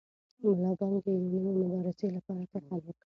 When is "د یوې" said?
1.03-1.33